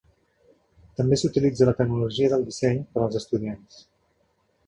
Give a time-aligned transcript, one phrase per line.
[1.01, 3.77] També s'utilitza a la tecnologia del disseny per als estudiants.